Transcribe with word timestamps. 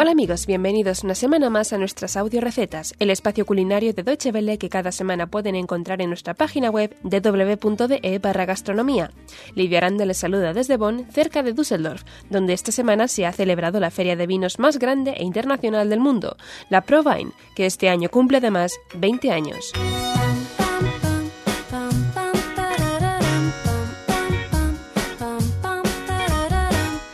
Hola 0.00 0.12
amigos, 0.12 0.46
bienvenidos 0.46 1.02
una 1.02 1.16
semana 1.16 1.50
más 1.50 1.72
a 1.72 1.76
nuestras 1.76 2.16
audio 2.16 2.40
recetas, 2.40 2.94
el 3.00 3.10
espacio 3.10 3.44
culinario 3.44 3.92
de 3.92 4.04
Deutsche 4.04 4.30
Welle 4.30 4.56
que 4.56 4.68
cada 4.68 4.92
semana 4.92 5.26
pueden 5.26 5.56
encontrar 5.56 6.00
en 6.00 6.10
nuestra 6.10 6.34
página 6.34 6.70
web 6.70 6.94
www.de 7.02 8.20
barra 8.20 8.44
gastronomía. 8.46 9.10
Lidia 9.56 9.78
Aranda 9.78 10.06
les 10.06 10.18
saluda 10.18 10.52
desde 10.52 10.76
Bonn, 10.76 11.10
cerca 11.10 11.42
de 11.42 11.52
Düsseldorf, 11.52 12.04
donde 12.30 12.52
esta 12.52 12.70
semana 12.70 13.08
se 13.08 13.26
ha 13.26 13.32
celebrado 13.32 13.80
la 13.80 13.90
feria 13.90 14.14
de 14.14 14.28
vinos 14.28 14.60
más 14.60 14.78
grande 14.78 15.14
e 15.16 15.24
internacional 15.24 15.90
del 15.90 15.98
mundo, 15.98 16.36
la 16.70 16.82
ProWein, 16.82 17.32
que 17.56 17.66
este 17.66 17.88
año 17.88 18.08
cumple 18.08 18.38
además 18.38 18.70
20 18.94 19.32
años. 19.32 19.72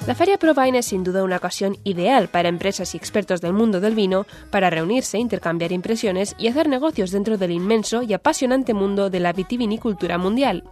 La 0.07 0.15
Feria 0.15 0.39
ProWein 0.39 0.75
es 0.75 0.85
sin 0.85 1.03
duda 1.03 1.25
una 1.25 1.39
ocasión 1.39 1.79
ideal 1.83 2.29
para 2.29 2.51
empresas 2.51 2.93
y 2.93 2.99
expertos 2.99 3.41
del 3.41 3.55
mundo 3.55 3.81
del 3.81 3.95
vino 3.95 4.27
para 4.51 4.69
reunirse, 4.69 5.17
intercambiar 5.17 5.73
impresiones 5.73 6.37
y 6.39 6.49
hacer 6.49 6.69
negocios 6.69 7.11
dentro 7.11 7.39
del 7.39 7.53
inmenso 7.53 8.03
y 8.03 8.13
apasionante 8.13 8.75
mundo 8.75 9.09
de 9.09 9.21
la 9.21 9.33
vitivinicultura 9.33 10.19
mundial. 10.19 10.65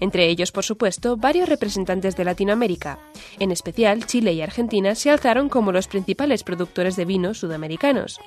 Entre 0.00 0.28
ellos, 0.28 0.52
por 0.52 0.64
supuesto, 0.64 1.16
varios 1.16 1.48
representantes 1.48 2.14
de 2.14 2.24
Latinoamérica. 2.24 2.98
En 3.38 3.52
especial, 3.52 4.04
Chile 4.04 4.34
y 4.34 4.42
Argentina 4.42 4.94
se 4.94 5.10
alzaron 5.10 5.48
como 5.48 5.72
los 5.72 5.88
principales 5.88 6.42
productores 6.42 6.94
de 6.94 7.06
vino 7.06 7.32
sudamericanos. 7.32 8.20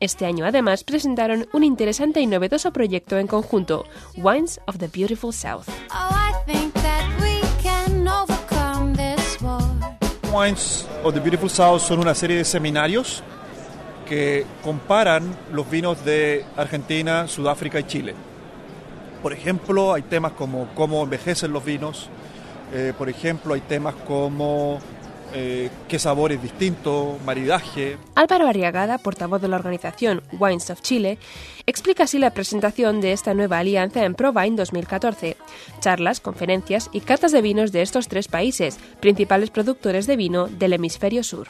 Este 0.00 0.24
año, 0.24 0.46
además, 0.46 0.84
presentaron 0.84 1.48
un 1.52 1.64
interesante 1.64 2.22
y 2.22 2.26
novedoso 2.26 2.72
proyecto 2.72 3.18
en 3.18 3.26
conjunto, 3.26 3.84
Wines 4.16 4.58
of 4.66 4.78
the 4.78 4.88
Beautiful 4.88 5.34
South. 5.34 5.66
Wines 10.38 10.86
of 11.02 11.14
the 11.14 11.20
Beautiful 11.20 11.50
South 11.50 11.80
son 11.80 11.98
una 11.98 12.14
serie 12.14 12.36
de 12.36 12.44
seminarios 12.44 13.24
que 14.06 14.46
comparan 14.62 15.36
los 15.50 15.68
vinos 15.68 16.04
de 16.04 16.44
Argentina, 16.56 17.26
Sudáfrica 17.26 17.80
y 17.80 17.84
Chile. 17.88 18.14
Por 19.20 19.32
ejemplo, 19.32 19.92
hay 19.94 20.02
temas 20.02 20.30
como 20.32 20.68
cómo 20.76 21.02
envejecen 21.02 21.52
los 21.52 21.64
vinos, 21.64 22.08
eh, 22.72 22.92
por 22.96 23.08
ejemplo, 23.08 23.54
hay 23.54 23.62
temas 23.62 23.96
como 24.06 24.78
eh, 25.34 25.70
qué 25.88 25.98
sabores 25.98 26.42
distintos, 26.42 27.20
maridaje. 27.24 27.96
Álvaro 28.14 28.46
Arriagada, 28.46 28.98
portavoz 28.98 29.40
de 29.40 29.48
la 29.48 29.56
organización 29.56 30.22
Wines 30.38 30.70
of 30.70 30.82
Chile, 30.82 31.18
explica 31.66 32.04
así 32.04 32.18
la 32.18 32.32
presentación 32.32 33.00
de 33.00 33.12
esta 33.12 33.34
nueva 33.34 33.58
alianza 33.58 34.04
en 34.04 34.14
ProVine 34.14 34.56
2014. 34.56 35.36
Charlas, 35.80 36.20
conferencias 36.20 36.88
y 36.92 37.00
cartas 37.00 37.32
de 37.32 37.42
vinos 37.42 37.72
de 37.72 37.82
estos 37.82 38.08
tres 38.08 38.28
países, 38.28 38.78
principales 39.00 39.50
productores 39.50 40.06
de 40.06 40.16
vino 40.16 40.46
del 40.46 40.72
hemisferio 40.72 41.22
sur. 41.22 41.48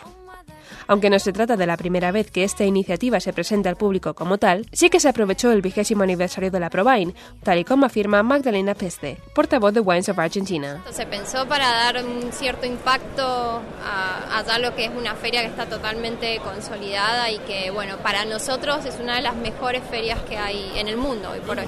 Aunque 0.88 1.10
no 1.10 1.18
se 1.18 1.32
trata 1.32 1.56
de 1.56 1.66
la 1.66 1.76
primera 1.76 2.10
vez 2.10 2.30
que 2.30 2.44
esta 2.44 2.64
iniciativa 2.64 3.20
se 3.20 3.32
presenta 3.32 3.68
al 3.68 3.76
público 3.76 4.14
como 4.14 4.38
tal, 4.38 4.66
sí 4.72 4.90
que 4.90 4.98
se 5.00 5.08
aprovechó 5.08 5.52
el 5.52 5.62
vigésimo 5.62 6.02
aniversario 6.02 6.50
de 6.50 6.58
la 6.58 6.70
ProWine, 6.70 7.14
tal 7.42 7.58
y 7.58 7.64
como 7.64 7.86
afirma 7.86 8.22
Magdalena 8.22 8.74
Peste, 8.74 9.18
portavoz 9.34 9.72
de 9.74 9.80
Wines 9.80 10.08
of 10.08 10.18
Argentina. 10.18 10.82
Se 10.90 11.06
pensó 11.06 11.46
para 11.46 11.68
dar 11.68 12.04
un 12.04 12.32
cierto 12.32 12.66
impacto 12.66 13.22
a, 13.22 14.38
a 14.38 14.58
lo 14.58 14.74
que 14.74 14.86
es 14.86 14.90
una 14.96 15.14
feria 15.14 15.42
que 15.42 15.48
está 15.48 15.66
totalmente 15.66 16.40
consolidada 16.42 17.30
y 17.30 17.38
que, 17.40 17.70
bueno, 17.70 17.98
para 17.98 18.24
nosotros 18.24 18.84
es 18.86 18.98
una 18.98 19.16
de 19.16 19.22
las 19.22 19.36
mejores 19.36 19.82
ferias 19.90 20.20
que 20.22 20.38
hay 20.38 20.72
en 20.76 20.88
el 20.88 20.96
mundo 20.96 21.30
hoy 21.30 21.40
por 21.40 21.58
hoy. 21.58 21.66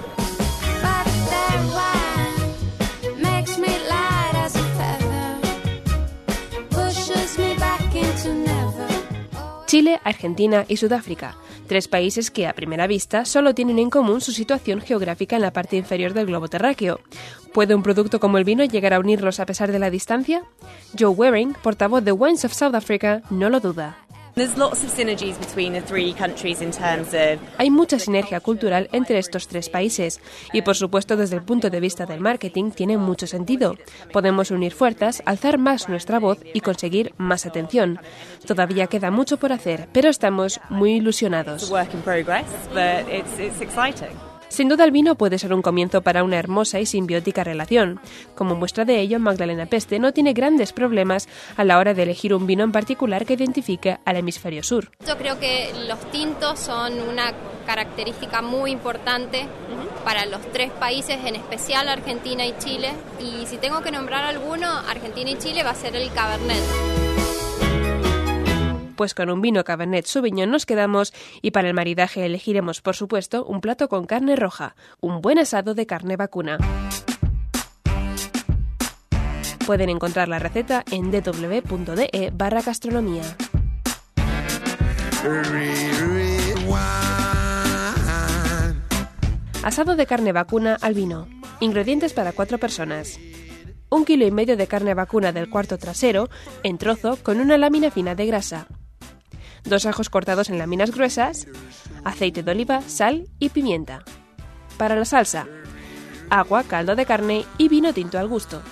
Chile, 9.70 10.00
Argentina 10.02 10.64
y 10.66 10.78
Sudáfrica, 10.78 11.36
tres 11.68 11.86
países 11.86 12.32
que 12.32 12.48
a 12.48 12.54
primera 12.54 12.88
vista 12.88 13.24
solo 13.24 13.54
tienen 13.54 13.78
en 13.78 13.88
común 13.88 14.20
su 14.20 14.32
situación 14.32 14.80
geográfica 14.80 15.36
en 15.36 15.42
la 15.42 15.52
parte 15.52 15.76
inferior 15.76 16.12
del 16.12 16.26
globo 16.26 16.48
terráqueo. 16.48 16.98
¿Puede 17.54 17.76
un 17.76 17.84
producto 17.84 18.18
como 18.18 18.36
el 18.38 18.42
vino 18.42 18.64
llegar 18.64 18.94
a 18.94 18.98
unirlos 18.98 19.38
a 19.38 19.46
pesar 19.46 19.70
de 19.70 19.78
la 19.78 19.88
distancia? 19.88 20.42
Joe 20.98 21.10
Waring, 21.10 21.52
portavoz 21.62 22.02
de 22.02 22.10
Wines 22.10 22.44
of 22.44 22.52
South 22.52 22.74
Africa, 22.74 23.22
no 23.30 23.48
lo 23.48 23.60
duda. 23.60 23.96
Hay 27.58 27.70
mucha 27.70 27.98
sinergia 27.98 28.40
cultural 28.40 28.88
entre 28.92 29.18
estos 29.18 29.48
tres 29.48 29.68
países 29.68 30.18
y 30.54 30.62
por 30.62 30.76
supuesto 30.76 31.16
desde 31.16 31.36
el 31.36 31.42
punto 31.42 31.68
de 31.68 31.78
vista 31.78 32.06
del 32.06 32.20
marketing 32.20 32.70
tiene 32.70 32.96
mucho 32.96 33.26
sentido. 33.26 33.76
Podemos 34.14 34.50
unir 34.50 34.72
fuerzas, 34.72 35.22
alzar 35.26 35.58
más 35.58 35.90
nuestra 35.90 36.18
voz 36.18 36.38
y 36.54 36.60
conseguir 36.60 37.12
más 37.18 37.44
atención. 37.44 37.98
Todavía 38.46 38.86
queda 38.86 39.10
mucho 39.10 39.36
por 39.36 39.52
hacer, 39.52 39.88
pero 39.92 40.08
estamos 40.08 40.58
muy 40.70 40.94
ilusionados. 40.94 41.68
Sin 44.50 44.68
duda 44.68 44.84
el 44.84 44.90
vino 44.90 45.14
puede 45.14 45.38
ser 45.38 45.54
un 45.54 45.62
comienzo 45.62 46.02
para 46.02 46.24
una 46.24 46.36
hermosa 46.36 46.80
y 46.80 46.86
simbiótica 46.86 47.44
relación. 47.44 48.00
Como 48.34 48.56
muestra 48.56 48.84
de 48.84 49.00
ello, 49.00 49.20
Magdalena 49.20 49.66
Peste 49.66 50.00
no 50.00 50.12
tiene 50.12 50.32
grandes 50.32 50.72
problemas 50.72 51.28
a 51.56 51.62
la 51.62 51.78
hora 51.78 51.94
de 51.94 52.02
elegir 52.02 52.34
un 52.34 52.48
vino 52.48 52.64
en 52.64 52.72
particular 52.72 53.24
que 53.24 53.34
identifique 53.34 53.98
al 54.04 54.16
hemisferio 54.16 54.64
sur. 54.64 54.90
Yo 55.06 55.16
creo 55.16 55.38
que 55.38 55.70
los 55.86 56.00
tintos 56.10 56.58
son 56.58 57.00
una 57.00 57.32
característica 57.64 58.42
muy 58.42 58.72
importante 58.72 59.46
para 60.04 60.26
los 60.26 60.40
tres 60.50 60.72
países, 60.72 61.18
en 61.24 61.36
especial 61.36 61.88
Argentina 61.88 62.44
y 62.44 62.58
Chile. 62.58 62.88
Y 63.20 63.46
si 63.46 63.56
tengo 63.56 63.82
que 63.82 63.92
nombrar 63.92 64.24
alguno, 64.24 64.66
Argentina 64.66 65.30
y 65.30 65.38
Chile 65.38 65.62
va 65.62 65.70
a 65.70 65.74
ser 65.76 65.94
el 65.94 66.10
Cabernet 66.12 67.29
pues 69.00 69.14
con 69.14 69.30
un 69.30 69.40
vino 69.40 69.64
Cabernet 69.64 70.04
Sauvignon 70.04 70.50
nos 70.50 70.66
quedamos 70.66 71.14
y 71.40 71.52
para 71.52 71.68
el 71.68 71.72
maridaje 71.72 72.26
elegiremos, 72.26 72.82
por 72.82 72.94
supuesto, 72.94 73.46
un 73.46 73.62
plato 73.62 73.88
con 73.88 74.04
carne 74.04 74.36
roja, 74.36 74.76
un 75.00 75.22
buen 75.22 75.38
asado 75.38 75.72
de 75.72 75.86
carne 75.86 76.18
vacuna. 76.18 76.58
Pueden 79.64 79.88
encontrar 79.88 80.28
la 80.28 80.38
receta 80.38 80.84
en 80.90 81.10
www.de 81.10 82.30
barra 82.34 82.60
gastronomía. 82.60 83.22
Asado 89.62 89.96
de 89.96 90.04
carne 90.04 90.32
vacuna 90.32 90.76
al 90.78 90.92
vino. 90.92 91.26
Ingredientes 91.60 92.12
para 92.12 92.32
cuatro 92.32 92.58
personas 92.58 93.18
un 93.90 94.04
kilo 94.04 94.24
y 94.24 94.30
medio 94.30 94.56
de 94.56 94.66
carne 94.66 94.94
vacuna 94.94 95.32
del 95.32 95.50
cuarto 95.50 95.76
trasero, 95.76 96.30
en 96.62 96.78
trozo, 96.78 97.18
con 97.22 97.40
una 97.40 97.58
lámina 97.58 97.90
fina 97.90 98.14
de 98.14 98.26
grasa, 98.26 98.68
dos 99.64 99.86
ajos 99.86 100.10
cortados 100.10 100.50
en 100.50 100.58
láminas 100.58 100.90
gruesas, 100.90 101.46
aceite 102.04 102.42
de 102.42 102.50
oliva, 102.50 102.82
sal 102.82 103.28
y 103.38 103.50
pimienta. 103.50 104.04
Para 104.76 104.96
la 104.96 105.04
salsa, 105.04 105.46
agua, 106.30 106.62
caldo 106.64 106.96
de 106.96 107.06
carne 107.06 107.44
y 107.58 107.68
vino 107.68 107.92
tinto 107.92 108.18
al 108.18 108.28
gusto. 108.28 108.62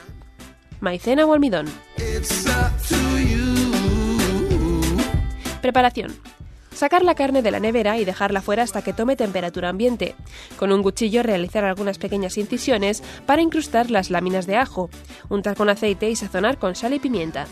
Maicena 0.81 1.27
o 1.27 1.33
almidón. 1.33 1.67
Preparación. 5.61 6.15
Sacar 6.73 7.03
la 7.03 7.17
carne 7.17 7.43
de 7.43 7.51
la 7.51 7.59
nevera 7.59 7.99
y 7.99 8.05
dejarla 8.05 8.41
fuera 8.41 8.63
hasta 8.63 8.83
que 8.83 8.93
tome 8.93 9.17
temperatura 9.17 9.69
ambiente. 9.69 10.15
Con 10.57 10.71
un 10.71 10.85
cuchillo 10.85 11.25
realizar 11.25 11.65
algunas 11.65 11.99
pequeñas 11.99 12.39
incisiones 12.39 13.03
para 13.27 13.43
incrustar 13.43 13.91
las 13.91 14.11
láminas 14.11 14.47
de 14.47 14.57
ajo. 14.57 14.89
Untar 15.29 15.57
con 15.57 15.69
aceite 15.69 16.09
y 16.09 16.15
sazonar 16.15 16.59
con 16.59 16.77
sal 16.77 16.95
y 16.95 17.01
pimienta 17.01 17.47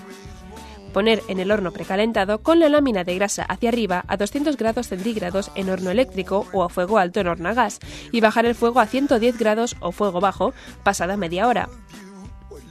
poner 0.97 1.23
en 1.29 1.41
el 1.41 1.51
horno 1.51 1.73
precalentado 1.73 2.39
con 2.39 2.59
la 2.59 2.71
lámina 2.71 3.05
de 3.05 3.17
grasa 3.17 3.43
hacia 3.43 3.69
arriba 3.69 4.03
a 4.09 4.17
200 4.17 4.57
grados 4.57 4.89
centígrados 4.89 5.51
en 5.55 5.69
horno 5.69 5.91
eléctrico 5.91 6.47
o 6.55 6.65
a 6.65 6.71
fuego 6.71 6.97
alto 6.97 7.21
en 7.21 7.27
horno 7.27 7.51
a 7.51 7.53
gas 7.53 7.81
y 8.13 8.23
bajar 8.23 8.47
el 8.47 8.55
fuego 8.55 8.81
a 8.81 8.87
110 8.87 9.37
grados 9.37 9.77
o 9.81 9.93
fuego 9.93 10.21
bajo 10.21 10.55
pasada 10.85 11.19
media 11.19 11.49
hora. 11.49 11.69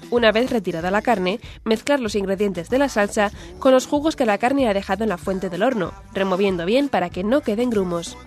Una 0.09 0.31
vez 0.31 0.49
retirada 0.49 0.89
la 0.89 1.03
carne, 1.03 1.39
mezclar 1.65 1.99
los 1.99 2.15
ingredientes 2.15 2.67
de 2.71 2.79
la 2.79 2.89
salsa 2.89 3.31
con 3.59 3.73
los 3.73 3.85
jugos 3.85 4.15
que 4.15 4.25
la 4.25 4.39
carne 4.39 4.67
ha 4.67 4.73
dejado 4.73 5.03
en 5.03 5.09
la 5.09 5.19
fuente 5.19 5.51
del 5.51 5.61
horno, 5.61 5.93
removiendo 6.11 6.65
bien 6.65 6.89
para 6.89 7.11
que 7.11 7.23
no 7.23 7.41
queden 7.41 7.69
grumos 7.69 8.17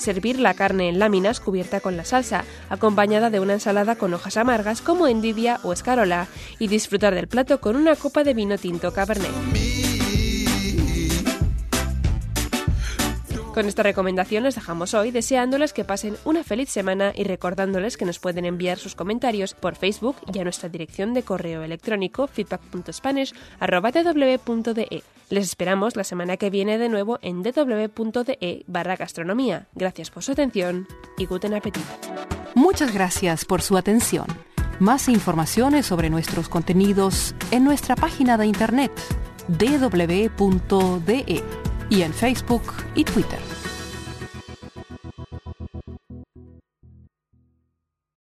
servir 0.00 0.38
la 0.38 0.54
carne 0.54 0.88
en 0.88 0.98
láminas 0.98 1.40
cubierta 1.40 1.80
con 1.80 1.96
la 1.96 2.04
salsa, 2.04 2.44
acompañada 2.68 3.30
de 3.30 3.40
una 3.40 3.54
ensalada 3.54 3.96
con 3.96 4.14
hojas 4.14 4.36
amargas 4.36 4.82
como 4.82 5.06
endidia 5.06 5.60
o 5.62 5.72
escarola, 5.72 6.26
y 6.58 6.68
disfrutar 6.68 7.14
del 7.14 7.28
plato 7.28 7.60
con 7.60 7.76
una 7.76 7.96
copa 7.96 8.24
de 8.24 8.34
vino 8.34 8.58
tinto 8.58 8.92
cabernet. 8.92 9.32
Con 13.58 13.66
esta 13.66 13.82
recomendación 13.82 14.44
les 14.44 14.54
dejamos 14.54 14.94
hoy 14.94 15.10
deseándoles 15.10 15.72
que 15.72 15.84
pasen 15.84 16.16
una 16.24 16.44
feliz 16.44 16.70
semana 16.70 17.12
y 17.12 17.24
recordándoles 17.24 17.96
que 17.96 18.04
nos 18.04 18.20
pueden 18.20 18.44
enviar 18.44 18.78
sus 18.78 18.94
comentarios 18.94 19.54
por 19.54 19.74
Facebook 19.74 20.14
y 20.32 20.38
a 20.38 20.44
nuestra 20.44 20.68
dirección 20.68 21.12
de 21.12 21.24
correo 21.24 21.64
electrónico 21.64 22.28
feedback.spanish.tw.de. 22.28 25.02
Les 25.30 25.44
esperamos 25.44 25.94
la 25.96 26.04
semana 26.04 26.36
que 26.36 26.48
viene 26.50 26.78
de 26.78 26.88
nuevo 26.88 27.18
en 27.22 27.42
dw.de 27.42 28.64
barra 28.66 28.96
gastronomía. 28.96 29.68
Gracias 29.74 30.10
por 30.10 30.22
su 30.22 30.32
atención 30.32 30.86
y 31.18 31.26
guten 31.26 31.54
appetit. 31.54 31.84
Muchas 32.54 32.94
gracias 32.94 33.44
por 33.44 33.60
su 33.62 33.76
atención. 33.76 34.26
Más 34.80 35.08
informaciones 35.08 35.86
sobre 35.86 36.08
nuestros 36.08 36.48
contenidos 36.48 37.34
en 37.50 37.64
nuestra 37.64 37.94
página 37.94 38.38
de 38.38 38.46
internet 38.46 38.92
www.de 39.48 41.42
y 41.90 42.02
en 42.02 42.12
Facebook 42.12 42.62
y 42.94 43.04
Twitter. 43.04 43.57